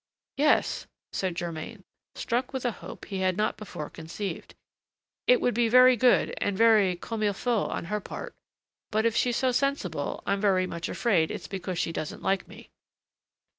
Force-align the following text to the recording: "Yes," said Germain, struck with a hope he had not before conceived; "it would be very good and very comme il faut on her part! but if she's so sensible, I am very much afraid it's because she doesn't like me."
"Yes," 0.37 0.87
said 1.13 1.35
Germain, 1.35 1.83
struck 2.15 2.53
with 2.53 2.65
a 2.65 2.71
hope 2.81 3.05
he 3.05 3.19
had 3.19 3.37
not 3.37 3.55
before 3.55 3.87
conceived; 3.87 4.55
"it 5.27 5.39
would 5.39 5.53
be 5.53 5.69
very 5.69 5.95
good 5.95 6.33
and 6.39 6.57
very 6.57 6.95
comme 6.95 7.21
il 7.21 7.33
faut 7.33 7.69
on 7.69 7.85
her 7.85 7.99
part! 7.99 8.33
but 8.89 9.05
if 9.05 9.15
she's 9.15 9.37
so 9.37 9.51
sensible, 9.51 10.23
I 10.25 10.33
am 10.33 10.41
very 10.41 10.65
much 10.65 10.89
afraid 10.89 11.29
it's 11.29 11.47
because 11.47 11.77
she 11.77 11.91
doesn't 11.91 12.23
like 12.23 12.47
me." 12.47 12.71